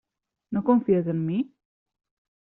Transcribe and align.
No 0.55 0.63
confies 0.69 1.11
en 1.13 1.19
mi? 1.27 1.37